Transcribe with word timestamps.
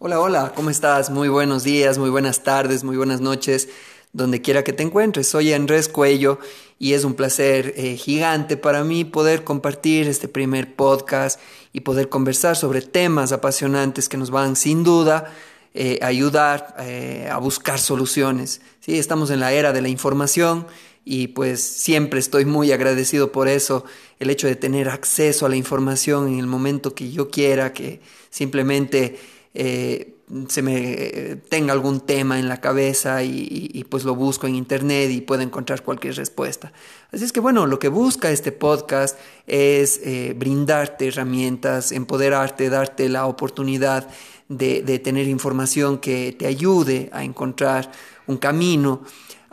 Hola, 0.00 0.20
hola, 0.20 0.52
¿cómo 0.56 0.70
estás? 0.70 1.08
Muy 1.08 1.28
buenos 1.28 1.62
días, 1.62 1.98
muy 1.98 2.10
buenas 2.10 2.42
tardes, 2.42 2.82
muy 2.82 2.96
buenas 2.96 3.20
noches, 3.20 3.68
donde 4.12 4.42
quiera 4.42 4.64
que 4.64 4.72
te 4.72 4.82
encuentres. 4.82 5.28
Soy 5.28 5.52
Andrés 5.52 5.88
Cuello 5.88 6.40
y 6.80 6.94
es 6.94 7.04
un 7.04 7.14
placer 7.14 7.72
eh, 7.76 7.96
gigante 7.96 8.56
para 8.56 8.82
mí 8.82 9.04
poder 9.04 9.44
compartir 9.44 10.08
este 10.08 10.26
primer 10.26 10.74
podcast 10.74 11.38
y 11.72 11.80
poder 11.80 12.08
conversar 12.08 12.56
sobre 12.56 12.82
temas 12.82 13.30
apasionantes 13.30 14.08
que 14.08 14.16
nos 14.16 14.30
van 14.30 14.56
sin 14.56 14.82
duda 14.82 15.32
eh, 15.74 16.00
ayudar 16.02 16.74
eh, 16.80 17.28
a 17.30 17.38
buscar 17.38 17.78
soluciones. 17.78 18.62
¿sí? 18.80 18.98
Estamos 18.98 19.30
en 19.30 19.38
la 19.38 19.52
era 19.52 19.72
de 19.72 19.80
la 19.80 19.88
información 19.88 20.66
y 21.04 21.28
pues 21.28 21.62
siempre 21.62 22.18
estoy 22.18 22.44
muy 22.44 22.72
agradecido 22.72 23.30
por 23.30 23.46
eso, 23.46 23.84
el 24.18 24.28
hecho 24.28 24.48
de 24.48 24.56
tener 24.56 24.88
acceso 24.88 25.46
a 25.46 25.48
la 25.48 25.56
información 25.56 26.26
en 26.26 26.40
el 26.40 26.48
momento 26.48 26.96
que 26.96 27.12
yo 27.12 27.30
quiera, 27.30 27.72
que 27.72 28.00
simplemente 28.30 29.18
eh, 29.54 30.10
se 30.48 30.62
me 30.62 31.36
tenga 31.48 31.72
algún 31.72 32.00
tema 32.00 32.38
en 32.38 32.48
la 32.48 32.60
cabeza 32.60 33.22
y, 33.22 33.84
pues 33.90 34.04
lo 34.04 34.14
busco 34.14 34.46
en 34.46 34.54
internet 34.54 35.10
y 35.10 35.20
puedo 35.20 35.42
encontrar 35.42 35.82
cualquier 35.82 36.16
respuesta. 36.16 36.72
Así 37.12 37.24
es 37.24 37.32
que 37.32 37.40
bueno, 37.40 37.66
lo 37.66 37.78
que 37.78 37.88
busca 37.88 38.30
este 38.30 38.50
podcast 38.50 39.18
es 39.46 40.00
eh, 40.02 40.34
brindarte 40.36 41.08
herramientas, 41.08 41.92
empoderarte, 41.92 42.70
darte 42.70 43.08
la 43.08 43.26
oportunidad 43.26 44.08
de 44.48 44.98
tener 44.98 45.28
información 45.28 45.98
que 45.98 46.34
te 46.38 46.46
ayude 46.46 47.10
a 47.12 47.22
encontrar 47.24 47.90
un 48.26 48.38
camino 48.38 49.02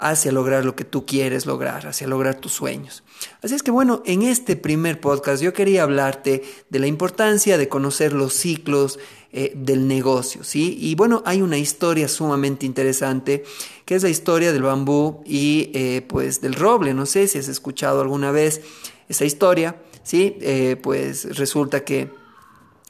hacia 0.01 0.31
lograr 0.31 0.65
lo 0.65 0.75
que 0.75 0.83
tú 0.83 1.05
quieres 1.05 1.45
lograr, 1.45 1.85
hacia 1.85 2.07
lograr 2.07 2.35
tus 2.35 2.51
sueños. 2.53 3.03
Así 3.43 3.53
es 3.53 3.61
que 3.61 3.69
bueno, 3.69 4.01
en 4.05 4.23
este 4.23 4.55
primer 4.55 4.99
podcast 4.99 5.43
yo 5.43 5.53
quería 5.53 5.83
hablarte 5.83 6.43
de 6.69 6.79
la 6.79 6.87
importancia 6.87 7.57
de 7.57 7.69
conocer 7.69 8.11
los 8.11 8.33
ciclos 8.33 8.97
eh, 9.33 9.53
del 9.55 9.87
negocio, 9.87 10.43
¿sí? 10.43 10.77
Y 10.77 10.95
bueno, 10.95 11.23
hay 11.25 11.41
una 11.41 11.57
historia 11.57 12.09
sumamente 12.09 12.65
interesante, 12.65 13.45
que 13.85 13.95
es 13.95 14.03
la 14.03 14.09
historia 14.09 14.51
del 14.51 14.63
bambú 14.63 15.23
y 15.25 15.71
eh, 15.73 16.01
pues 16.05 16.41
del 16.41 16.53
roble. 16.53 16.93
No 16.93 17.05
sé 17.05 17.29
si 17.29 17.37
has 17.37 17.47
escuchado 17.47 18.01
alguna 18.01 18.31
vez 18.31 18.59
esa 19.07 19.23
historia, 19.23 19.77
¿sí? 20.03 20.35
Eh, 20.41 20.75
pues 20.83 21.37
resulta 21.37 21.85
que 21.85 22.09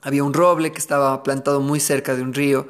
había 0.02 0.24
un 0.24 0.34
roble 0.34 0.72
que 0.72 0.80
estaba 0.80 1.22
plantado 1.22 1.62
muy 1.62 1.80
cerca 1.80 2.16
de 2.16 2.24
un 2.24 2.34
río 2.34 2.68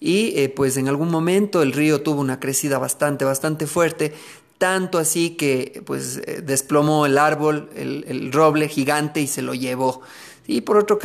y 0.00 0.48
pues 0.56 0.78
en 0.78 0.88
algún 0.88 1.10
momento 1.10 1.60
el 1.60 1.74
río 1.74 2.00
tuvo 2.00 2.22
una 2.22 2.40
crecida 2.40 2.78
bastante, 2.78 3.26
bastante 3.26 3.66
fuerte, 3.66 4.14
tanto 4.56 4.96
así 4.96 5.36
que 5.36 5.82
pues 5.84 6.22
desplomó 6.42 7.04
el 7.04 7.18
árbol, 7.18 7.68
el, 7.76 8.32
roble 8.32 8.68
gigante 8.68 9.20
y 9.20 9.26
se 9.26 9.42
lo 9.42 9.52
llevó. 9.52 10.00
Y 10.46 10.62
por 10.62 10.78
otro, 10.78 10.98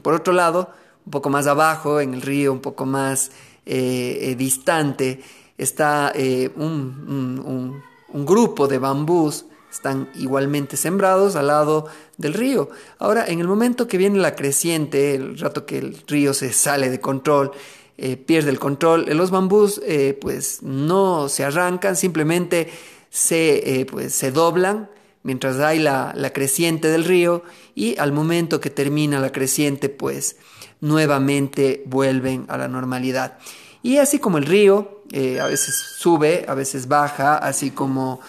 por 0.00 0.14
otro 0.14 0.32
lado, 0.32 0.70
un 1.04 1.10
poco 1.10 1.30
más 1.30 1.46
abajo, 1.46 2.00
en 2.00 2.14
el 2.14 2.22
río, 2.22 2.52
un 2.52 2.60
poco 2.60 2.86
más 2.86 3.30
eh, 3.66 4.34
distante, 4.38 5.22
está 5.58 6.12
un, 6.56 7.82
un 8.08 8.26
grupo 8.26 8.68
de 8.68 8.78
bambús 8.78 9.46
están 9.72 10.10
igualmente 10.16 10.76
sembrados 10.76 11.34
al 11.34 11.46
lado 11.46 11.86
del 12.18 12.34
río. 12.34 12.68
Ahora, 12.98 13.24
en 13.26 13.40
el 13.40 13.48
momento 13.48 13.88
que 13.88 13.96
viene 13.96 14.18
la 14.18 14.36
creciente, 14.36 15.14
el 15.14 15.38
rato 15.38 15.64
que 15.64 15.78
el 15.78 15.96
río 16.06 16.34
se 16.34 16.52
sale 16.52 16.90
de 16.90 17.00
control, 17.00 17.52
eh, 17.96 18.16
pierde 18.16 18.50
el 18.50 18.58
control. 18.58 19.06
Los 19.08 19.30
bambús 19.30 19.80
eh, 19.84 20.16
pues 20.20 20.62
no 20.62 21.28
se 21.28 21.44
arrancan, 21.44 21.96
simplemente 21.96 22.70
se, 23.10 23.80
eh, 23.80 23.86
pues, 23.86 24.14
se 24.14 24.30
doblan 24.30 24.90
mientras 25.22 25.58
hay 25.58 25.78
la, 25.78 26.12
la, 26.16 26.32
creciente 26.32 26.88
del 26.88 27.04
río 27.04 27.42
y 27.74 27.96
al 27.98 28.12
momento 28.12 28.60
que 28.60 28.70
termina 28.70 29.20
la 29.20 29.30
creciente 29.30 29.88
pues 29.88 30.36
nuevamente 30.82 31.82
vuelven 31.86 32.44
a 32.48 32.58
la 32.58 32.68
normalidad. 32.68 33.38
Y 33.82 33.96
así 33.96 34.18
como 34.18 34.36
el 34.36 34.44
río 34.44 35.02
a 35.40 35.46
veces 35.46 35.74
sube, 35.96 36.44
a 36.46 36.54
veces 36.54 36.86
baja, 36.86 37.38
así 37.38 37.70
como 37.70 38.20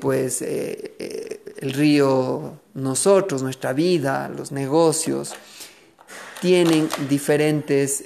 pues 0.00 0.40
el 0.42 1.72
río, 1.72 2.60
nosotros, 2.74 3.42
nuestra 3.42 3.72
vida, 3.72 4.28
los 4.28 4.52
negocios, 4.52 5.34
tienen 6.40 6.88
diferentes 7.08 8.04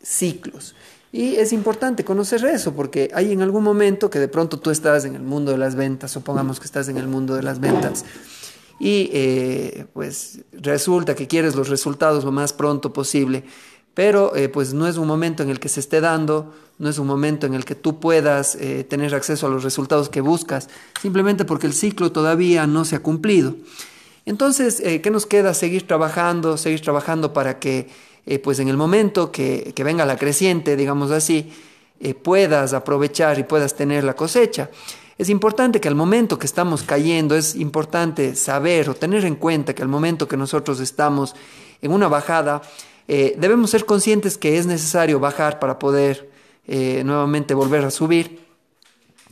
ciclos. 0.00 0.74
Y 1.12 1.36
es 1.36 1.52
importante 1.52 2.04
conocer 2.04 2.42
eso 2.46 2.72
porque 2.72 3.10
hay 3.12 3.32
en 3.32 3.42
algún 3.42 3.62
momento 3.62 4.08
que 4.08 4.18
de 4.18 4.28
pronto 4.28 4.58
tú 4.58 4.70
estás 4.70 5.04
en 5.04 5.14
el 5.14 5.22
mundo 5.22 5.52
de 5.52 5.58
las 5.58 5.74
ventas, 5.74 6.10
supongamos 6.10 6.58
que 6.58 6.64
estás 6.64 6.88
en 6.88 6.96
el 6.96 7.06
mundo 7.06 7.34
de 7.34 7.42
las 7.42 7.60
ventas, 7.60 8.06
y 8.78 9.10
eh, 9.12 9.86
pues 9.92 10.40
resulta 10.52 11.14
que 11.14 11.26
quieres 11.26 11.54
los 11.54 11.68
resultados 11.68 12.24
lo 12.24 12.32
más 12.32 12.52
pronto 12.52 12.92
posible, 12.92 13.44
pero 13.94 14.34
eh, 14.34 14.48
pues 14.48 14.72
no 14.72 14.86
es 14.86 14.96
un 14.96 15.06
momento 15.06 15.42
en 15.42 15.50
el 15.50 15.60
que 15.60 15.68
se 15.68 15.80
esté 15.80 16.00
dando, 16.00 16.52
no 16.78 16.88
es 16.88 16.98
un 16.98 17.06
momento 17.06 17.46
en 17.46 17.54
el 17.54 17.64
que 17.64 17.74
tú 17.74 18.00
puedas 18.00 18.56
eh, 18.56 18.84
tener 18.84 19.14
acceso 19.14 19.46
a 19.46 19.50
los 19.50 19.62
resultados 19.62 20.08
que 20.08 20.20
buscas, 20.20 20.68
simplemente 21.00 21.44
porque 21.44 21.66
el 21.66 21.74
ciclo 21.74 22.12
todavía 22.12 22.66
no 22.66 22.84
se 22.84 22.96
ha 22.96 23.02
cumplido. 23.02 23.54
Entonces, 24.24 24.80
¿qué 24.80 25.10
nos 25.10 25.26
queda? 25.26 25.52
Seguir 25.52 25.86
trabajando, 25.86 26.56
seguir 26.56 26.80
trabajando 26.80 27.32
para 27.32 27.58
que 27.58 27.88
pues 28.44 28.60
en 28.60 28.68
el 28.68 28.76
momento 28.76 29.32
que, 29.32 29.74
venga 29.84 30.06
la 30.06 30.16
creciente, 30.16 30.76
digamos 30.76 31.10
así, 31.10 31.50
puedas 32.22 32.72
aprovechar 32.72 33.40
y 33.40 33.42
puedas 33.42 33.74
tener 33.74 34.04
la 34.04 34.14
cosecha. 34.14 34.70
Es 35.22 35.28
importante 35.28 35.80
que 35.80 35.86
al 35.86 35.94
momento 35.94 36.36
que 36.36 36.46
estamos 36.46 36.82
cayendo, 36.82 37.36
es 37.36 37.54
importante 37.54 38.34
saber 38.34 38.90
o 38.90 38.96
tener 38.96 39.24
en 39.24 39.36
cuenta 39.36 39.72
que 39.72 39.80
al 39.80 39.86
momento 39.86 40.26
que 40.26 40.36
nosotros 40.36 40.80
estamos 40.80 41.36
en 41.80 41.92
una 41.92 42.08
bajada, 42.08 42.60
eh, 43.06 43.36
debemos 43.38 43.70
ser 43.70 43.84
conscientes 43.84 44.36
que 44.36 44.58
es 44.58 44.66
necesario 44.66 45.20
bajar 45.20 45.60
para 45.60 45.78
poder 45.78 46.28
nuevamente 46.66 47.54
volver 47.54 47.84
a 47.84 47.92
subir. 47.92 48.44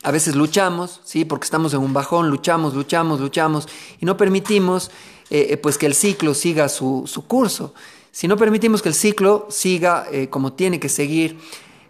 A 0.05 0.13
veces 0.13 0.37
luchamos, 0.37 1.01
¿sí? 1.03 1.25
porque 1.25 1.47
estamos 1.47 1.75
en 1.75 1.81
un 1.81 1.93
bajón, 1.93 2.31
luchamos, 2.31 2.75
luchamos, 2.75 3.19
luchamos 3.19 3.67
y 4.01 4.07
no 4.07 4.17
permitimos 4.17 4.93
pues 5.61 5.77
que 5.77 5.87
el 5.87 5.95
ciclo 5.95 6.35
siga 6.35 6.69
su, 6.69 7.25
curso. 7.27 7.75
Si 8.13 8.29
no 8.29 8.37
permitimos 8.37 8.81
que 8.81 8.91
el 8.91 8.95
ciclo 8.95 9.49
siga 9.51 10.07
eh, 10.13 10.29
como 10.29 10.53
tiene 10.53 10.79
que 10.79 10.89
seguir, 10.89 11.41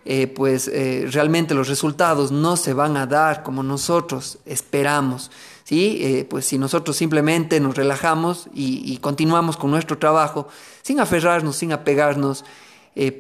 eh, 0.05 0.27
pues 0.27 0.69
eh, 0.69 1.07
realmente 1.11 1.55
los 1.55 1.69
resultados 1.69 2.33
no 2.33 2.57
se 2.57 2.73
van 2.73 2.97
a 2.97 3.07
dar 3.07 3.43
como 3.43 3.63
nosotros 3.63 4.39
esperamos. 4.47 5.31
¿sí? 5.65 6.27
pues 6.29 6.47
si 6.47 6.59
nosotros 6.59 6.97
simplemente 6.97 7.61
nos 7.61 7.77
relajamos 7.77 8.49
y, 8.53 8.97
continuamos 8.97 9.57
con 9.57 9.71
nuestro 9.71 9.99
trabajo 9.99 10.49
sin 10.83 10.99
aferrarnos, 10.99 11.55
sin 11.55 11.73
apegarnos, 11.73 12.45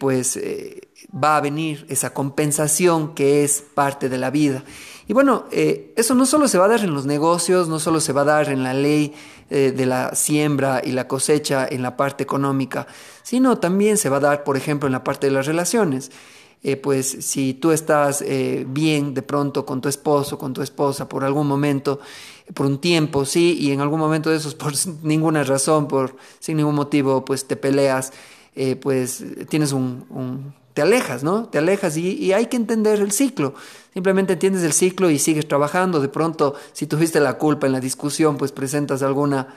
pues 0.00 0.36
va 1.14 1.36
a 1.36 1.40
venir 1.40 1.86
esa 1.88 2.12
compensación 2.12 3.14
que 3.14 3.44
es 3.44 3.62
parte 3.62 4.08
de 4.08 4.18
la 4.18 4.30
vida. 4.30 4.64
Y 5.06 5.12
bueno, 5.12 5.44
eso 5.52 6.16
no 6.16 6.26
solo 6.26 6.48
se 6.48 6.58
va 6.58 6.64
a 6.64 6.68
dar 6.70 6.80
en 6.80 6.92
los 6.92 7.06
negocios, 7.06 7.68
no 7.68 7.78
solo 7.78 8.00
se 8.00 8.12
va 8.12 8.22
a 8.22 8.24
dar 8.24 8.48
en 8.48 8.64
la 8.64 8.74
ley 8.74 9.14
eh, 9.52 9.72
de 9.72 9.84
la 9.84 10.14
siembra 10.14 10.80
y 10.84 10.92
la 10.92 11.08
cosecha 11.08 11.66
en 11.68 11.82
la 11.82 11.96
parte 11.96 12.22
económica, 12.22 12.86
sino 13.24 13.58
también 13.58 13.96
se 13.96 14.08
va 14.08 14.18
a 14.18 14.20
dar, 14.20 14.44
por 14.44 14.56
ejemplo, 14.56 14.86
en 14.86 14.92
la 14.92 15.02
parte 15.02 15.26
de 15.26 15.32
las 15.32 15.44
relaciones. 15.44 16.12
Eh, 16.62 16.76
pues 16.76 17.06
si 17.20 17.54
tú 17.54 17.70
estás 17.70 18.22
eh, 18.22 18.66
bien 18.68 19.14
de 19.14 19.22
pronto 19.22 19.64
con 19.64 19.80
tu 19.80 19.88
esposo, 19.88 20.38
con 20.38 20.52
tu 20.52 20.62
esposa, 20.62 21.08
por 21.08 21.24
algún 21.24 21.46
momento, 21.46 22.00
por 22.54 22.66
un 22.66 22.78
tiempo, 22.78 23.24
sí, 23.24 23.56
y 23.58 23.72
en 23.72 23.80
algún 23.80 23.98
momento 23.98 24.30
de 24.30 24.36
esos, 24.36 24.54
por 24.56 24.72
ninguna 25.02 25.42
razón, 25.44 25.88
por 25.88 26.16
sin 26.38 26.56
ningún 26.58 26.74
motivo, 26.74 27.24
pues 27.24 27.46
te 27.46 27.56
peleas, 27.56 28.12
pues 28.82 29.24
tienes 29.48 29.72
un, 29.72 30.04
te 30.74 30.82
alejas, 30.82 31.22
¿no? 31.22 31.48
Te 31.48 31.58
alejas 31.58 31.96
y, 31.96 32.32
hay 32.32 32.46
que 32.46 32.56
entender 32.56 33.00
el 33.00 33.12
ciclo. 33.12 33.54
Simplemente 33.92 34.34
entiendes 34.34 34.62
el 34.62 34.72
ciclo 34.72 35.10
y 35.10 35.18
sigues 35.18 35.48
trabajando. 35.48 36.00
De 36.00 36.08
pronto, 36.08 36.54
si 36.72 36.86
tuviste 36.86 37.20
la 37.20 37.38
culpa 37.38 37.66
en 37.66 37.72
la 37.72 37.80
discusión, 37.80 38.36
pues 38.36 38.52
presentas 38.52 39.02
alguna, 39.02 39.56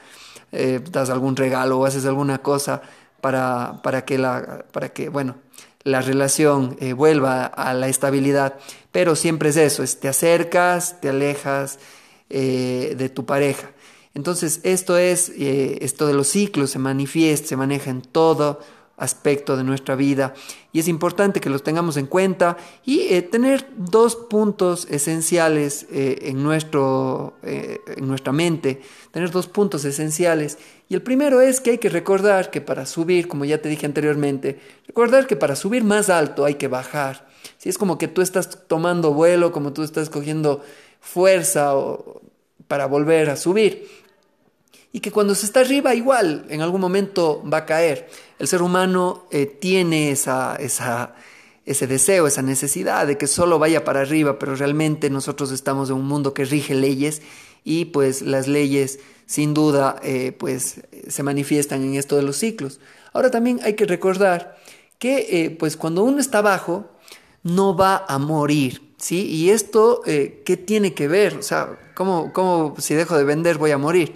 eh, 0.52 0.82
das 0.92 1.10
algún 1.10 1.36
regalo 1.36 1.80
o 1.80 1.86
haces 1.86 2.06
alguna 2.06 2.40
cosa 2.40 2.82
para, 3.22 3.82
para, 3.84 4.06
que, 4.06 4.18
la, 4.18 4.66
para 4.72 4.90
que, 4.90 5.10
bueno, 5.10 5.36
la 5.84 6.02
relación 6.02 6.78
eh, 6.80 6.94
vuelva 6.94 7.46
a 7.46 7.74
la 7.74 7.88
estabilidad. 7.88 8.56
Pero 8.92 9.16
siempre 9.16 9.50
es 9.50 9.58
eso, 9.58 9.84
es 9.84 10.00
te 10.00 10.08
acercas, 10.08 11.02
te 11.02 11.10
alejas 11.10 11.80
eh, 12.30 12.96
de 12.98 13.10
tu 13.10 13.26
pareja. 13.26 13.72
Entonces, 14.16 14.60
esto 14.64 14.98
es, 14.98 15.30
esto 15.30 16.06
de 16.06 16.14
los 16.14 16.28
ciclos 16.28 16.70
se 16.70 16.78
manifiesta, 16.78 17.48
se 17.48 17.58
maneja 17.58 17.90
en 17.90 18.04
todo 18.04 18.60
aspecto 18.98 19.58
de 19.58 19.64
nuestra 19.64 19.96
vida. 19.96 20.34
Y 20.72 20.80
es 20.80 20.88
importante 20.88 21.42
que 21.42 21.50
los 21.50 21.64
tengamos 21.64 21.98
en 21.98 22.06
cuenta 22.06 22.58
y 22.86 23.02
eh, 23.14 23.22
tener 23.22 23.68
dos 23.76 24.16
puntos 24.16 24.88
esenciales 24.90 25.88
eh, 25.92 26.20
en, 26.24 26.44
nuestro, 26.44 27.36
eh, 27.44 27.80
en 27.98 28.08
nuestra 28.08 28.32
mente, 28.32 28.82
tener 29.12 29.32
dos 29.32 29.48
puntos 29.48 29.84
esenciales. 29.86 30.58
Y 30.90 30.96
el 30.96 31.02
primero 31.02 31.42
es 31.42 31.60
que 31.60 31.72
hay 31.72 31.78
que 31.80 31.90
recordar 31.90 32.52
que 32.52 32.62
para 32.62 32.86
subir, 32.86 33.28
como 33.28 33.46
ya 33.46 33.60
te 33.60 33.70
dije 33.70 33.86
anteriormente, 33.86 34.60
recordar 34.88 35.28
que 35.28 35.36
para 35.36 35.56
subir 35.56 35.84
más 35.84 36.10
alto 36.10 36.46
hay 36.46 36.56
que 36.56 36.68
bajar. 36.68 37.28
Si 37.58 37.70
es 37.70 37.78
como 37.78 37.98
que 37.98 38.08
tú 38.08 38.22
estás 38.22 38.68
tomando 38.68 39.14
vuelo, 39.14 39.52
como 39.52 39.74
tú 39.74 39.84
estás 39.84 40.10
cogiendo 40.10 40.64
fuerza 41.02 41.74
para 42.68 42.86
volver 42.86 43.30
a 43.30 43.36
subir 43.36 44.03
y 44.94 45.02
que 45.02 45.12
cuando 45.12 45.36
se 45.36 45.46
está 45.46 45.60
arriba 45.60 45.94
igual 45.96 46.46
en 46.50 46.62
algún 46.62 46.80
momento 46.80 47.44
va 47.52 47.58
a 47.58 47.66
caer. 47.66 48.08
El 48.40 48.48
ser 48.48 48.62
humano 48.62 49.28
tiene 49.60 50.12
esa, 50.12 50.58
ese 51.66 51.88
deseo, 51.88 52.28
esa 52.28 52.42
necesidad 52.42 53.06
de 53.08 53.18
que 53.18 53.28
solo 53.28 53.60
vaya 53.60 53.84
para 53.84 54.02
arriba, 54.02 54.40
pero 54.40 54.56
realmente 54.56 55.10
nosotros 55.10 55.52
estamos 55.52 55.90
en 55.90 55.96
un 55.96 56.08
mundo 56.08 56.34
que 56.34 56.46
rige 56.46 56.76
leyes 56.76 57.22
y 57.66 57.86
pues 57.86 58.22
las 58.22 58.48
leyes 58.48 59.00
sin 59.26 59.54
duda 59.54 60.00
pues 60.38 60.82
se 61.08 61.24
manifiestan 61.24 61.84
en 61.84 61.96
esto 61.96 62.16
de 62.16 62.24
los 62.24 62.38
ciclos. 62.38 62.80
Ahora 63.14 63.32
también 63.32 63.60
hay 63.64 63.74
que 63.74 63.86
recordar 63.86 64.58
que 65.00 65.56
pues 65.60 65.76
cuando 65.76 66.04
uno 66.04 66.20
está 66.20 66.38
abajo 66.38 66.94
no 67.44 67.76
va 67.76 68.06
a 68.08 68.18
morir, 68.18 68.82
¿sí? 68.98 69.28
Y 69.28 69.50
esto, 69.50 70.02
eh, 70.06 70.42
¿qué 70.46 70.58
tiene 70.58 70.94
que 70.94 71.08
ver? 71.08 71.36
O 71.36 71.42
sea, 71.42 71.78
¿cómo, 71.94 72.32
¿cómo, 72.34 72.76
si 72.80 72.96
dejo 72.96 73.18
de 73.18 73.26
vender 73.26 73.58
voy 73.58 73.72
a 73.72 73.78
morir? 73.78 74.14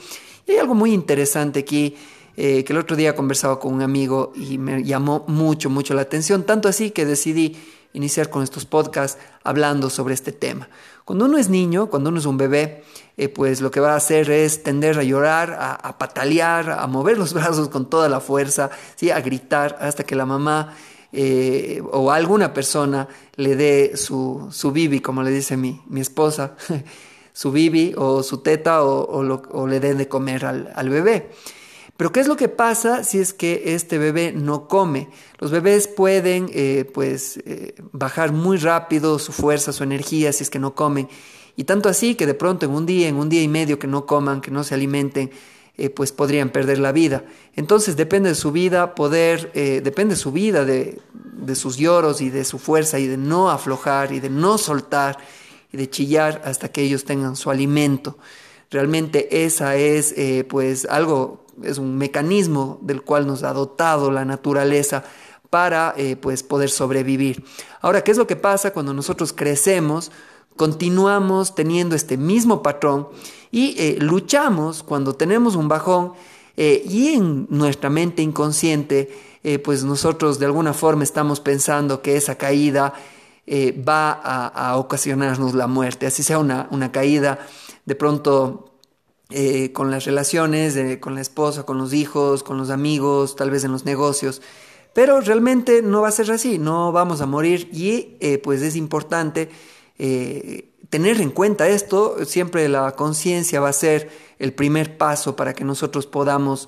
Y 0.47 0.53
hay 0.53 0.59
algo 0.59 0.73
muy 0.73 0.93
interesante 0.93 1.59
aquí, 1.59 1.95
eh, 2.37 2.63
que 2.63 2.71
el 2.71 2.79
otro 2.79 2.95
día 2.95 3.15
conversaba 3.15 3.59
con 3.59 3.73
un 3.73 3.81
amigo 3.81 4.31
y 4.33 4.57
me 4.57 4.81
llamó 4.83 5.25
mucho, 5.27 5.69
mucho 5.69 5.93
la 5.93 6.03
atención, 6.03 6.43
tanto 6.43 6.69
así 6.69 6.91
que 6.91 7.05
decidí 7.05 7.57
iniciar 7.93 8.29
con 8.29 8.43
estos 8.43 8.65
podcasts 8.65 9.19
hablando 9.43 9.89
sobre 9.89 10.13
este 10.13 10.31
tema. 10.31 10.69
Cuando 11.03 11.25
uno 11.25 11.37
es 11.37 11.49
niño, 11.49 11.87
cuando 11.87 12.09
uno 12.09 12.19
es 12.19 12.25
un 12.25 12.37
bebé, 12.37 12.83
eh, 13.17 13.27
pues 13.27 13.59
lo 13.59 13.71
que 13.71 13.79
va 13.79 13.93
a 13.93 13.97
hacer 13.97 14.29
es 14.29 14.63
tender 14.63 14.97
a 14.99 15.03
llorar, 15.03 15.57
a, 15.59 15.97
patalear, 15.97 16.69
a 16.69 16.87
mover 16.87 17.17
los 17.17 17.33
brazos 17.33 17.67
con 17.67 17.89
toda 17.89 18.07
la 18.07 18.21
fuerza, 18.21 18.69
¿sí? 18.95 19.09
a 19.11 19.19
gritar 19.19 19.77
hasta 19.81 20.05
que 20.05 20.15
la 20.15 20.25
mamá 20.25 20.75
eh, 21.11 21.81
o 21.91 22.11
alguna 22.11 22.53
persona 22.53 23.07
le 23.35 23.55
dé 23.55 23.97
su, 23.97 24.47
su 24.51 24.71
bibi, 24.71 24.99
como 24.99 25.23
le 25.23 25.31
dice 25.31 25.57
mi, 25.57 25.81
mi 25.87 26.01
esposa, 26.01 26.55
su 27.37 27.51
bibi 27.51 27.93
o 27.95 28.23
su 28.23 28.39
teta 28.39 28.83
o, 28.83 29.67
le 29.67 29.79
den 29.79 29.99
de 29.99 30.07
comer 30.07 30.43
al, 30.43 30.89
bebé. 30.89 31.29
Pero 31.95 32.11
¿qué 32.11 32.19
es 32.19 32.27
lo 32.27 32.35
que 32.35 32.49
pasa 32.49 33.03
si 33.03 33.19
es 33.19 33.31
que 33.31 33.75
este 33.75 33.99
bebé 33.99 34.31
no 34.31 34.67
come? 34.67 35.09
Los 35.37 35.51
bebés 35.51 35.87
pueden 35.87 36.49
eh, 36.51 36.89
pues, 36.91 37.37
eh, 37.45 37.75
bajar 37.91 38.31
muy 38.31 38.57
rápido 38.57 39.19
su 39.19 39.33
fuerza, 39.33 39.71
su 39.71 39.83
energía 39.83 40.33
si 40.33 40.45
es 40.45 40.49
que 40.49 40.57
no 40.57 40.73
comen. 40.73 41.09
Y 41.55 41.65
tanto 41.65 41.89
así 41.89 42.15
que 42.15 42.25
de 42.25 42.33
pronto 42.33 42.65
en 42.65 42.71
un 42.71 42.87
día, 42.87 43.07
en 43.07 43.17
un 43.17 43.29
día 43.29 43.43
y 43.43 43.47
medio 43.47 43.77
que 43.77 43.85
no 43.85 44.07
coman, 44.07 44.41
que 44.41 44.49
no 44.49 44.63
se 44.63 44.73
alimenten, 44.73 45.29
eh, 45.77 45.91
pues 45.91 46.11
podrían 46.11 46.49
perder 46.49 46.79
la 46.79 46.91
vida. 46.91 47.23
Entonces 47.55 47.95
depende 47.95 48.29
de 48.29 48.35
su 48.35 48.51
vida 48.51 48.95
poder, 48.95 49.51
depende 49.53 50.15
de 50.15 50.19
su 50.19 50.31
vida, 50.31 50.65
de, 50.65 50.99
sus 51.53 51.77
lloros 51.77 52.19
y 52.19 52.31
de 52.31 52.43
su 52.45 52.57
fuerza 52.57 52.97
y 52.97 53.05
de 53.05 53.17
no 53.17 53.51
aflojar 53.51 54.11
y 54.11 54.19
de 54.19 54.31
no 54.31 54.57
soltar 54.57 55.19
de 55.77 55.89
chillar 55.89 56.41
hasta 56.43 56.69
que 56.69 56.81
ellos 56.81 57.05
tengan 57.05 57.35
su 57.35 57.49
alimento. 57.49 58.17
Realmente 58.69 59.45
esa 59.45 59.77
es 59.77 60.13
eh, 60.17 60.45
pues 60.49 60.85
algo, 60.85 61.45
es 61.63 61.77
un 61.77 61.97
mecanismo 61.97 62.79
del 62.81 63.01
cual 63.01 63.25
nos 63.25 63.43
ha 63.43 63.53
dotado 63.53 64.11
la 64.11 64.25
naturaleza 64.25 65.05
para 65.49 65.95
pues 66.19 66.43
poder 66.43 66.69
sobrevivir. 66.69 67.45
Ahora, 67.79 68.03
¿qué 68.03 68.11
es 68.11 68.17
lo 68.17 68.27
que 68.27 68.35
pasa 68.35 68.73
cuando 68.73 68.93
nosotros 68.93 69.31
crecemos? 69.31 70.11
Continuamos 70.57 71.53
teniendo 71.53 71.95
este 71.95 72.17
mismo 72.17 72.63
patrón 72.63 73.07
y 73.51 73.75
eh, 73.77 73.97
luchamos 73.99 74.81
cuando 74.81 75.13
tenemos 75.13 75.55
un 75.55 75.67
bajón 75.67 76.13
eh, 76.57 76.83
y 76.83 77.09
en 77.09 77.45
nuestra 77.51 77.91
mente 77.91 78.23
inconsciente, 78.23 79.15
eh, 79.43 79.59
pues 79.59 79.83
nosotros 79.83 80.39
de 80.39 80.47
alguna 80.47 80.73
forma 80.73 81.03
estamos 81.03 81.39
pensando 81.39 82.01
que 82.01 82.17
esa 82.17 82.35
caída 82.35 82.95
va 83.47 84.11
a, 84.11 84.77
ocasionarnos 84.77 85.53
la 85.53 85.67
muerte, 85.67 86.05
así 86.05 86.23
sea 86.23 86.39
una, 86.39 86.67
una 86.71 86.91
caída. 86.91 87.39
De 87.85 87.95
pronto 87.95 88.73
con 89.73 89.91
las 89.91 90.05
relaciones, 90.05 90.77
con 90.99 91.15
la 91.15 91.21
esposa, 91.21 91.63
con 91.63 91.77
los 91.77 91.93
hijos, 91.93 92.43
con 92.43 92.57
los 92.57 92.69
amigos, 92.69 93.35
tal 93.35 93.51
vez 93.51 93.63
en 93.63 93.71
los 93.71 93.85
negocios. 93.85 94.41
Pero 94.93 95.21
realmente 95.21 95.81
no 95.81 96.01
va 96.01 96.09
a 96.09 96.11
ser 96.11 96.31
así, 96.31 96.57
no 96.57 96.91
vamos 96.91 97.21
a 97.21 97.25
morir. 97.25 97.69
Y 97.71 98.17
pues 98.43 98.61
es 98.61 98.75
importante 98.75 99.49
tener 100.89 101.21
en 101.21 101.31
cuenta 101.31 101.67
esto, 101.67 102.25
siempre 102.25 102.67
la 102.69 102.91
conciencia 102.93 103.59
va 103.59 103.69
a 103.69 103.73
ser 103.73 104.09
el 104.39 104.53
primer 104.53 104.97
paso 104.97 105.35
para 105.35 105.53
que 105.53 105.63
nosotros 105.63 106.07
podamos 106.07 106.67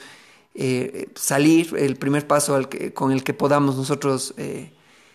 eh, 0.55 1.09
salir, 1.15 1.75
el 1.77 1.95
primer 1.95 2.27
paso 2.27 2.59
con 2.93 3.11
el 3.11 3.23
que 3.23 3.33
podamos 3.33 3.77
nosotros 3.77 4.33
eh, 4.37 4.73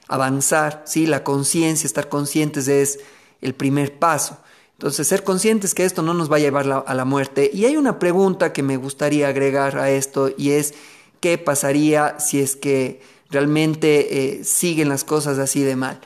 avanzar. 0.08 0.82
¿sí? 0.86 1.06
La 1.06 1.24
conciencia, 1.24 1.86
estar 1.86 2.08
conscientes 2.08 2.68
es 2.68 3.00
el 3.40 3.54
primer 3.54 3.98
paso. 3.98 4.38
Entonces, 4.72 5.06
ser 5.06 5.22
conscientes 5.22 5.74
que 5.74 5.84
esto 5.84 6.02
no 6.02 6.14
nos 6.14 6.30
va 6.30 6.36
a 6.36 6.40
llevar 6.40 6.84
a 6.86 6.94
la 6.94 7.04
muerte. 7.04 7.50
Y 7.52 7.64
hay 7.64 7.76
una 7.76 7.98
pregunta 7.98 8.52
que 8.52 8.62
me 8.62 8.76
gustaría 8.76 9.28
agregar 9.28 9.78
a 9.78 9.90
esto 9.90 10.30
y 10.36 10.50
es, 10.50 10.74
¿qué 11.20 11.38
pasaría 11.38 12.18
si 12.18 12.40
es 12.40 12.56
que 12.56 13.00
realmente 13.30 14.40
eh, 14.40 14.44
siguen 14.44 14.88
las 14.88 15.04
cosas 15.04 15.38
así 15.38 15.62
de 15.62 15.76
mal? 15.76 16.00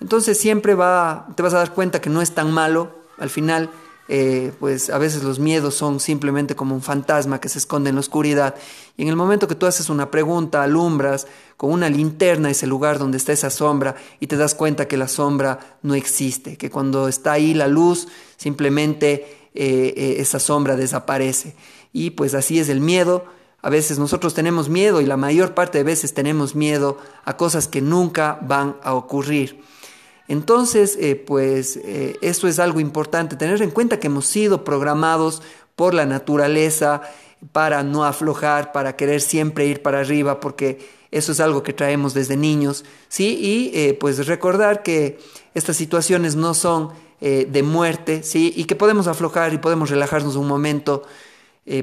Entonces 0.00 0.38
siempre 0.38 0.74
va, 0.74 1.28
te 1.36 1.42
vas 1.42 1.54
a 1.54 1.58
dar 1.58 1.74
cuenta 1.74 2.00
que 2.00 2.10
no 2.10 2.20
es 2.20 2.32
tan 2.32 2.50
malo. 2.50 2.92
Al 3.18 3.30
final, 3.30 3.70
eh, 4.08 4.52
pues 4.58 4.88
a 4.88 4.96
veces 4.96 5.22
los 5.22 5.38
miedos 5.38 5.74
son 5.74 6.00
simplemente 6.00 6.56
como 6.56 6.74
un 6.74 6.80
fantasma 6.80 7.40
que 7.40 7.50
se 7.50 7.58
esconde 7.58 7.90
en 7.90 7.96
la 7.96 8.00
oscuridad. 8.00 8.54
Y 8.96 9.02
en 9.02 9.08
el 9.08 9.16
momento 9.16 9.46
que 9.46 9.54
tú 9.54 9.66
haces 9.66 9.90
una 9.90 10.10
pregunta, 10.10 10.62
alumbras 10.62 11.26
con 11.58 11.72
una 11.72 11.90
linterna 11.90 12.50
ese 12.50 12.66
lugar 12.66 12.98
donde 12.98 13.18
está 13.18 13.32
esa 13.32 13.50
sombra 13.50 13.96
y 14.18 14.26
te 14.26 14.38
das 14.38 14.54
cuenta 14.54 14.88
que 14.88 14.96
la 14.96 15.08
sombra 15.08 15.78
no 15.82 15.94
existe, 15.94 16.56
que 16.56 16.70
cuando 16.70 17.06
está 17.06 17.32
ahí 17.32 17.52
la 17.52 17.68
luz, 17.68 18.08
simplemente 18.38 19.50
eh, 19.54 19.92
eh, 19.96 20.16
esa 20.18 20.38
sombra 20.38 20.76
desaparece. 20.76 21.54
Y 21.92 22.10
pues 22.10 22.34
así 22.34 22.58
es 22.58 22.70
el 22.70 22.80
miedo. 22.80 23.26
A 23.60 23.70
veces 23.70 23.98
nosotros 23.98 24.32
tenemos 24.32 24.70
miedo 24.70 25.02
y 25.02 25.06
la 25.06 25.16
mayor 25.18 25.52
parte 25.52 25.78
de 25.78 25.84
veces 25.84 26.14
tenemos 26.14 26.54
miedo 26.54 26.96
a 27.24 27.36
cosas 27.36 27.68
que 27.68 27.82
nunca 27.82 28.38
van 28.40 28.76
a 28.82 28.94
ocurrir. 28.94 29.60
Entonces, 30.28 30.96
eh, 31.00 31.16
pues 31.16 31.78
eh, 31.78 32.16
esto 32.20 32.46
es 32.46 32.58
algo 32.58 32.80
importante, 32.80 33.34
tener 33.34 33.60
en 33.62 33.70
cuenta 33.70 33.98
que 33.98 34.08
hemos 34.08 34.26
sido 34.26 34.62
programados 34.62 35.42
por 35.74 35.94
la 35.94 36.04
naturaleza 36.04 37.00
para 37.52 37.82
no 37.82 38.04
aflojar, 38.04 38.72
para 38.72 38.94
querer 38.94 39.22
siempre 39.22 39.66
ir 39.66 39.82
para 39.82 40.00
arriba, 40.00 40.38
porque 40.38 40.86
eso 41.10 41.32
es 41.32 41.40
algo 41.40 41.62
que 41.62 41.72
traemos 41.72 42.12
desde 42.12 42.36
niños, 42.36 42.84
¿sí? 43.08 43.38
Y 43.40 43.70
eh, 43.74 43.94
pues 43.94 44.26
recordar 44.26 44.82
que 44.82 45.18
estas 45.54 45.76
situaciones 45.76 46.36
no 46.36 46.54
son 46.54 46.90
de 47.20 47.64
muerte, 47.64 48.22
¿sí? 48.22 48.52
Y 48.54 48.66
que 48.66 48.76
podemos 48.76 49.08
aflojar 49.08 49.52
y 49.52 49.58
podemos 49.58 49.90
relajarnos 49.90 50.36
un 50.36 50.46
momento, 50.46 51.02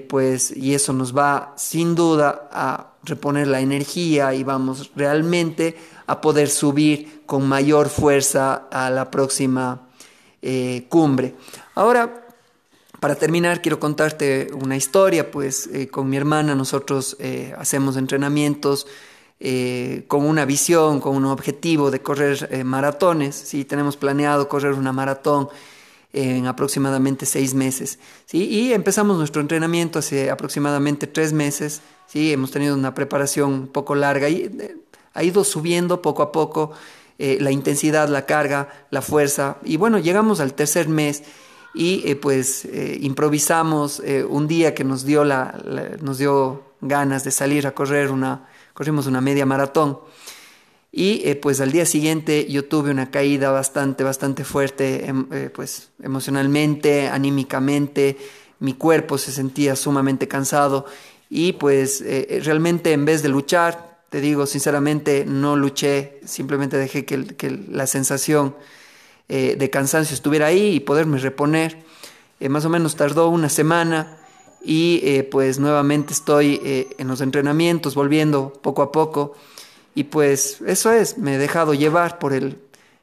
pues, 0.07 0.55
y 0.55 0.73
eso 0.73 0.93
nos 0.93 1.15
va 1.15 1.53
sin 1.57 1.93
duda 1.93 2.49
a 2.51 2.95
reponer 3.03 3.47
la 3.47 3.59
energía 3.59 4.33
y 4.33 4.43
vamos 4.43 4.91
realmente 4.95 5.77
a 6.07 6.21
poder 6.21 6.49
subir 6.49 7.23
con 7.25 7.47
mayor 7.47 7.89
fuerza 7.89 8.67
a 8.71 8.89
la 8.89 9.09
próxima 9.09 9.87
eh, 10.41 10.85
cumbre. 10.89 11.35
Ahora, 11.75 12.27
para 12.99 13.15
terminar, 13.15 13.61
quiero 13.61 13.79
contarte 13.79 14.49
una 14.53 14.75
historia, 14.75 15.31
pues 15.31 15.67
eh, 15.67 15.87
con 15.87 16.09
mi 16.09 16.17
hermana 16.17 16.55
nosotros 16.55 17.15
eh, 17.19 17.53
hacemos 17.57 17.97
entrenamientos 17.97 18.87
con 20.07 20.25
una 20.25 20.45
visión, 20.45 21.01
con 21.01 21.15
un 21.15 21.25
objetivo 21.25 21.91
de 21.91 22.01
correr 22.01 22.63
maratones, 22.63 23.35
¿sí? 23.35 23.65
tenemos 23.65 23.97
planeado 23.97 24.47
correr 24.47 24.73
una 24.73 24.93
maratón 24.93 25.49
en 26.15 26.47
aproximadamente 26.47 27.25
seis 27.25 27.53
meses. 27.53 27.99
¿sí? 28.25 28.45
Y 28.45 28.73
empezamos 28.73 29.17
nuestro 29.17 29.41
entrenamiento 29.41 29.99
hace 29.99 30.31
aproximadamente 30.31 31.07
tres 31.07 31.33
meses. 31.33 31.81
¿sí? 32.07 32.31
Hemos 32.31 32.51
tenido 32.51 32.73
una 32.73 32.93
preparación 32.93 33.51
un 33.51 33.67
poco 33.67 33.95
larga 33.95 34.29
y 34.29 34.49
ha 35.13 35.23
ido 35.23 35.43
subiendo 35.43 36.01
poco 36.01 36.23
a 36.23 36.31
poco 36.31 36.71
eh, 37.19 37.37
la 37.41 37.51
intensidad, 37.51 38.07
la 38.07 38.25
carga, 38.25 38.69
la 38.91 39.01
fuerza. 39.01 39.57
Y 39.65 39.75
bueno, 39.75 39.99
llegamos 39.99 40.39
al 40.39 40.53
tercer 40.53 40.87
mes 40.87 41.23
y 41.73 42.09
eh, 42.09 42.15
pues 42.15 42.63
eh, 42.63 42.97
improvisamos 43.01 44.01
un 44.29 44.47
día 44.47 44.73
que 44.73 44.85
nos 44.85 45.03
dio, 45.03 45.25
la, 45.25 45.59
nos 46.01 46.17
dio 46.17 46.63
ganas 46.79 47.25
de 47.25 47.31
salir 47.31 47.67
a 47.67 47.73
correr 47.73 48.09
una, 48.09 48.47
corrimos 48.73 49.05
una 49.05 49.19
media 49.19 49.45
maratón. 49.45 49.99
Y 50.97 51.35
pues 51.35 51.59
al 51.59 51.73
día 51.73 51.85
siguiente 51.85 52.47
yo 52.49 52.65
tuve 52.65 52.89
una 52.89 53.11
caída 53.11 53.51
bastante, 53.51 54.05
bastante 54.05 54.45
fuerte, 54.45 55.07
em, 55.07 55.27
pues 55.53 55.89
emocionalmente, 56.01 57.09
anímicamente, 57.09 58.17
mi 58.59 58.73
cuerpo 58.73 59.17
se 59.17 59.33
sentía 59.33 59.75
sumamente 59.75 60.29
cansado 60.29 60.85
y 61.29 61.53
pues 61.53 62.01
realmente 62.43 62.93
en 62.93 63.03
vez 63.03 63.21
de 63.23 63.27
luchar, 63.27 63.95
te 64.09 64.21
digo, 64.21 64.45
sinceramente, 64.45 65.25
no 65.25 65.57
luché, 65.57 66.21
simplemente 66.23 66.77
dejé 66.77 67.03
que, 67.03 67.59
la 67.69 67.85
sensación 67.85 68.55
eh, 69.27 69.57
de 69.57 69.69
cansancio 69.69 70.13
estuviera 70.13 70.45
ahí 70.45 70.75
y 70.75 70.79
poderme 70.79 71.17
reponer. 71.17 71.83
Eh, 72.39 72.47
más 72.47 72.63
o 72.63 72.69
menos 72.69 72.95
tardó 72.95 73.27
una 73.27 73.49
semana 73.49 74.17
y 74.63 75.01
eh, 75.03 75.23
pues 75.23 75.59
nuevamente 75.59 76.13
estoy 76.13 76.61
en 76.97 77.07
los 77.09 77.19
entrenamientos, 77.19 77.95
volviendo 77.95 78.53
poco 78.53 78.83
a 78.83 78.91
poco. 78.93 79.35
Y 79.95 80.03
pues 80.05 80.59
eso 80.67 80.91
es, 80.91 81.17
me 81.17 81.35
he 81.35 81.37
dejado 81.37 81.73
llevar 81.73 82.19
por 82.19 82.33
el, 82.33 82.59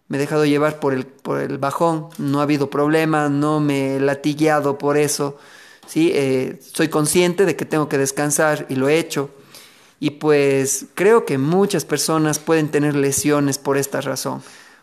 me 0.08 0.18
he 0.18 0.20
dejado 0.20 0.44
llevar 0.44 0.78
por 0.78 0.92
el, 0.92 1.06
por 1.06 1.40
el 1.40 1.58
bajón, 1.58 2.08
no 2.18 2.40
ha 2.40 2.42
habido 2.42 2.70
problema, 2.70 3.28
no 3.28 3.60
me 3.60 3.96
he 3.96 4.00
latigueado 4.00 4.78
por 4.78 4.96
eso. 4.96 5.38
¿sí? 5.86 6.14
soy 6.60 6.88
consciente 6.88 7.44
de 7.44 7.56
que 7.56 7.64
tengo 7.64 7.88
que 7.88 7.98
descansar 7.98 8.66
y 8.68 8.76
lo 8.76 8.88
he 8.88 8.98
hecho 8.98 9.30
Y 10.00 10.10
pues 10.10 10.86
creo 10.94 11.24
que 11.24 11.38
muchas 11.38 11.84
personas 11.84 12.38
pueden 12.38 12.70
tener 12.70 12.94
lesiones 12.94 13.58
por 13.58 13.76
esta 13.76 14.00
razón, 14.00 14.42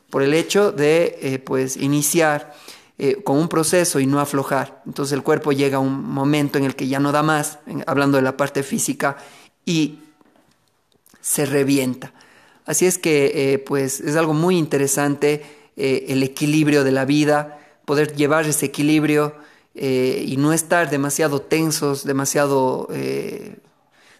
por 0.09 0.23
el 0.23 0.33
hecho 0.33 0.71
de 0.71 1.17
eh, 1.21 1.39
pues 1.39 1.77
iniciar 1.77 2.53
eh, 2.97 3.21
con 3.23 3.37
un 3.37 3.47
proceso 3.47 3.99
y 3.99 4.05
no 4.05 4.19
aflojar. 4.19 4.81
Entonces 4.85 5.13
el 5.13 5.23
cuerpo 5.23 5.51
llega 5.51 5.77
a 5.77 5.79
un 5.79 6.03
momento 6.03 6.57
en 6.57 6.65
el 6.65 6.75
que 6.75 6.87
ya 6.87 6.99
no 6.99 7.11
da 7.11 7.23
más, 7.23 7.59
hablando 7.85 8.17
de 8.17 8.23
la 8.23 8.35
parte 8.35 8.63
física, 8.63 9.17
y 9.65 9.99
se 11.21 11.45
revienta. 11.45 12.13
Así 12.65 12.85
es 12.85 12.97
que 12.97 13.53
eh, 13.53 13.59
pues 13.59 13.99
es 13.99 14.15
algo 14.15 14.33
muy 14.33 14.57
interesante 14.57 15.57
el 15.81 16.23
equilibrio 16.23 16.83
de 16.83 16.91
la 16.91 17.05
vida, 17.05 17.57
poder 17.85 18.13
llevar 18.13 18.45
ese 18.45 18.65
equilibrio 18.65 19.33
y 19.73 20.35
no 20.38 20.51
estar 20.51 20.89
demasiado 20.89 21.41
tensos, 21.41 22.03
demasiado 22.03 22.89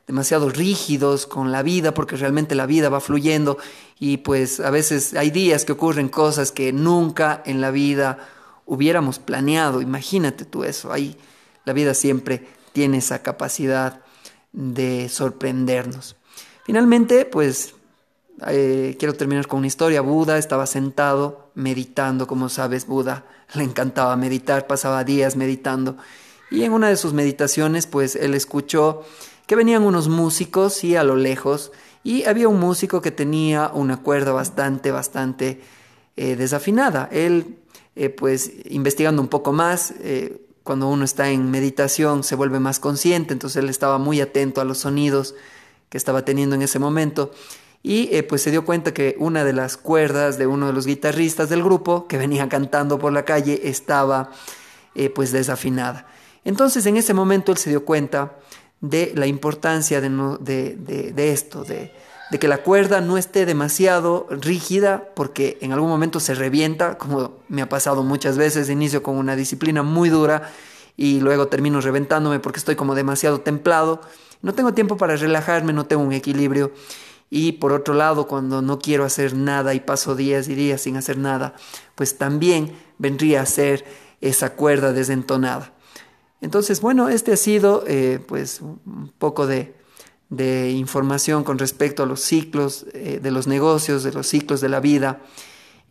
demasiado 0.10 0.50
rígidos 0.50 1.28
con 1.28 1.52
la 1.52 1.62
vida, 1.62 1.94
porque 1.94 2.16
realmente 2.16 2.56
la 2.56 2.66
vida 2.66 2.90
va 2.90 3.00
fluyendo 3.00 3.60
y 4.00 4.18
pues 4.18 4.60
a 4.60 4.72
veces 4.72 5.14
hay 5.14 5.30
días 5.30 5.66
que 5.66 5.74
ocurren 5.74 6.10
cosas 6.10 6.52
que 6.52 6.74
nunca 6.74 7.44
en 7.46 7.62
la 7.62 7.70
vida 7.70 8.18
hubiéramos 8.66 9.20
planeado. 9.20 9.84
Imagínate 9.84 10.46
tú 10.46 10.64
eso, 10.64 10.92
ahí 10.92 11.16
la 11.64 11.74
vida 11.74 11.94
siempre 11.94 12.44
tiene 12.74 12.98
esa 12.98 13.22
capacidad 13.22 14.02
de 14.52 15.10
sorprendernos. 15.10 16.16
Finalmente, 16.70 17.26
pues 17.26 17.74
eh, 18.46 18.96
quiero 19.00 19.16
terminar 19.16 19.48
con 19.48 19.58
una 19.58 19.66
historia. 19.66 20.02
Buda 20.02 20.38
estaba 20.38 20.68
sentado 20.68 21.50
meditando, 21.56 22.28
como 22.28 22.48
sabes, 22.48 22.86
Buda 22.86 23.26
le 23.56 23.64
encantaba 23.64 24.16
meditar, 24.16 24.68
pasaba 24.68 25.04
días 25.04 25.36
meditando. 25.36 25.98
Y 26.52 26.62
en 26.66 26.74
una 26.74 26.88
de 26.90 26.96
sus 26.96 27.12
meditaciones, 27.12 27.88
pues 27.88 28.16
él 28.16 28.36
escuchó 28.36 29.02
que 29.48 29.56
venían 29.56 29.82
unos 29.82 30.10
músicos 30.10 30.84
y 30.84 30.96
a 30.96 31.04
lo 31.04 31.16
lejos 31.16 31.72
y 32.04 32.26
había 32.26 32.48
un 32.48 32.60
músico 32.60 33.02
que 33.02 33.10
tenía 33.10 33.72
una 33.74 34.04
cuerda 34.04 34.32
bastante, 34.32 34.92
bastante 34.92 35.62
eh, 36.18 36.36
desafinada. 36.36 37.10
Él, 37.12 37.58
eh, 37.96 38.10
pues 38.10 38.52
investigando 38.66 39.24
un 39.24 39.28
poco 39.28 39.54
más, 39.54 39.96
eh, 40.02 40.40
cuando 40.62 40.88
uno 40.88 41.04
está 41.04 41.32
en 41.32 41.50
meditación 41.50 42.24
se 42.24 42.36
vuelve 42.36 42.60
más 42.60 42.80
consciente, 42.80 43.34
entonces 43.34 43.64
él 43.64 43.70
estaba 43.70 43.98
muy 43.98 44.22
atento 44.22 44.62
a 44.62 44.66
los 44.66 44.78
sonidos 44.78 45.34
que 45.90 45.98
estaba 45.98 46.24
teniendo 46.24 46.56
en 46.56 46.62
ese 46.62 46.80
momento. 46.80 47.32
Y 47.82 48.22
pues 48.24 48.42
se 48.42 48.52
dio 48.52 48.66
cuenta 48.66 48.94
que 48.94 49.16
una 49.20 49.44
de 49.44 49.54
las 49.54 49.78
cuerdas 49.78 50.38
de 50.38 50.48
uno 50.48 50.68
de 50.68 50.74
los 50.74 50.86
guitarristas 50.86 51.50
del 51.50 51.64
grupo 51.64 52.08
que 52.08 52.18
venía 52.18 52.50
cantando 52.50 53.00
por 53.00 53.14
la 53.14 53.24
calle 53.24 53.62
estaba 53.64 54.32
pues 55.16 55.32
desafinada. 55.32 56.06
Entonces 56.44 56.86
en 56.86 56.98
ese 56.98 57.14
momento 57.14 57.52
él 57.52 57.58
se 57.58 57.70
dio 57.70 57.86
cuenta 57.86 58.34
de 58.82 59.12
la 59.16 59.28
importancia 59.28 60.00
de, 60.02 61.32
esto, 61.32 61.64
de, 61.64 61.92
que 62.40 62.48
la 62.48 62.60
cuerda 62.60 63.02
no 63.02 63.18
esté 63.18 63.46
demasiado 63.46 64.28
rígida 64.30 65.10
porque 65.16 65.58
en 65.62 65.74
algún 65.74 65.90
momento 65.90 66.20
se 66.20 66.34
revienta, 66.34 66.98
como 66.98 67.34
me 67.50 67.62
ha 67.62 67.70
pasado 67.70 68.04
muchas 68.04 68.38
veces, 68.38 68.70
inicio 68.70 69.04
con 69.04 69.18
una 69.18 69.36
disciplina 69.36 69.84
muy 69.84 70.10
dura 70.10 70.52
y 70.96 71.20
luego 71.20 71.48
termino 71.48 71.82
reventándome 71.82 72.40
porque 72.40 72.60
estoy 72.60 72.76
como 72.76 72.96
demasiado 72.96 73.42
templado, 73.42 74.02
no 74.42 74.54
tengo 74.54 74.74
tiempo 74.74 74.98
para 74.98 75.16
relajarme, 75.16 75.74
no 75.74 75.86
tengo 75.86 76.04
un 76.04 76.14
equilibrio 76.14 76.72
y 77.30 77.54
por 77.54 77.74
otro 77.74 77.94
lado 77.94 78.28
cuando 78.28 78.62
no 78.62 78.80
quiero 78.80 79.06
hacer 79.06 79.36
nada 79.36 79.74
y 79.74 79.80
paso 79.80 80.16
días 80.16 80.48
y 80.48 80.56
días 80.56 80.82
sin 80.82 80.98
hacer 80.98 81.18
nada, 81.18 81.56
pues 81.96 82.18
también 82.18 82.76
vendría 82.98 83.42
a 83.42 83.46
ser 83.46 83.86
esa 84.22 84.56
cuerda 84.56 84.94
desentonada. 84.94 85.74
Entonces, 86.42 86.82
bueno, 86.82 87.10
este 87.10 87.34
ha 87.34 87.38
sido 87.38 87.84
eh, 87.88 88.20
pues 88.26 88.62
un 88.62 89.12
poco 89.18 89.46
de, 89.46 89.78
información 90.72 91.44
con 91.44 91.58
respecto 91.58 92.04
a 92.04 92.06
los 92.06 92.22
ciclos 92.22 92.86
eh, 92.94 93.20
de 93.22 93.32
los 93.32 93.48
negocios, 93.48 94.04
de 94.04 94.14
los 94.14 94.28
ciclos 94.28 94.62
de 94.62 94.70
la 94.70 94.80
vida. 94.80 95.22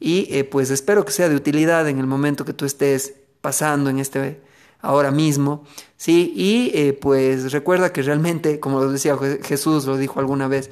Y 0.01 0.29
eh, 0.31 0.45
pues 0.45 0.71
espero 0.71 1.05
que 1.05 1.13
sea 1.13 1.29
de 1.29 1.35
utilidad 1.35 1.89
en 1.89 1.99
el 1.99 2.07
momento 2.07 2.45
que 2.45 2.53
tú 2.53 2.65
estés 2.65 3.15
pasando 3.41 3.91
en 3.91 3.99
este 3.99 4.41
ahora 4.81 5.11
mismo. 5.11 5.65
Sí, 5.97 6.33
y 6.35 6.93
pues 6.93 7.53
recuerda 7.53 7.93
que 7.93 8.03
realmente, 8.03 8.61
como 8.61 8.81
lo 8.81 8.91
decía 8.91 9.17
Jesús, 9.43 9.85
lo 9.85 9.97
dijo 9.97 10.21
alguna 10.21 10.49
vez, 10.49 10.71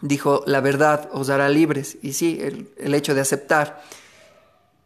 dijo, 0.00 0.42
la 0.46 0.60
verdad 0.60 1.08
os 1.12 1.28
hará 1.28 1.48
libres. 1.48 1.98
Y 2.02 2.12
sí, 2.14 2.40
el 2.40 2.94
hecho 2.94 3.14
de 3.14 3.20
aceptar 3.20 3.82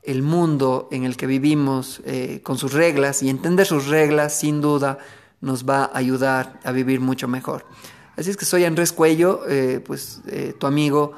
el 0.06 0.23
mundo 0.23 0.88
en 0.92 1.04
el 1.04 1.16
que 1.16 1.26
vivimos 1.26 2.00
eh, 2.06 2.40
con 2.42 2.56
sus 2.56 2.73
reglas 2.73 3.23
y 3.23 3.28
entender 3.28 3.66
sus 3.66 3.88
reglas 3.88 4.38
sin 4.38 4.61
duda 4.61 4.99
nos 5.40 5.68
va 5.68 5.85
a 5.85 5.99
ayudar 5.99 6.61
a 6.64 6.73
vivir 6.73 7.00
mucho 7.00 7.28
mejor. 7.28 7.66
Así 8.16 8.30
es 8.30 8.37
que 8.37 8.45
soy 8.45 8.64
Andrés 8.64 8.92
Cuello, 8.92 9.42
eh, 9.49 9.83
pues 9.85 10.23
eh, 10.28 10.54
tu 10.59 10.66
amigo, 10.66 11.12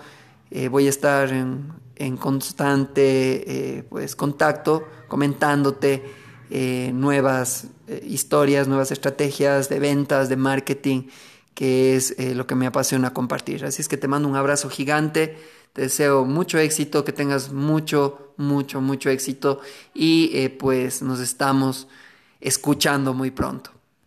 voy 0.70 0.86
a 0.86 0.88
estar 0.88 1.30
en, 1.30 1.70
en 1.96 2.16
constante 2.16 3.84
pues, 3.90 4.16
contacto 4.16 4.88
comentándote 5.06 6.02
nuevas 6.50 7.66
historias, 8.06 8.68
nuevas 8.68 8.90
estrategias 8.90 9.68
de 9.68 9.78
ventas, 9.78 10.28
de 10.28 10.36
marketing, 10.36 11.08
que 11.54 11.96
es 11.96 12.14
lo 12.34 12.46
que 12.46 12.54
me 12.54 12.66
apasiona 12.66 13.12
compartir. 13.12 13.64
Así 13.64 13.82
es 13.82 13.88
que 13.88 13.96
te 13.96 14.08
mando 14.08 14.28
un 14.28 14.36
abrazo 14.36 14.70
gigante 14.70 15.36
te 15.72 15.82
deseo 15.82 16.24
mucho 16.24 16.58
éxito, 16.58 17.04
que 17.04 17.12
tengas 17.12 17.52
mucho, 17.52 18.32
mucho, 18.36 18.80
mucho 18.80 19.10
éxito 19.10 19.60
y 19.94 20.30
eh, 20.34 20.50
pues 20.50 21.02
nos 21.02 21.20
estamos 21.20 21.86
escuchando 22.40 23.14
muy 23.14 23.30
pronto. 23.30 23.77